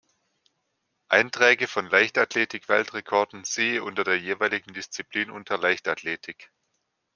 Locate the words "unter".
3.83-4.03, 5.29-5.59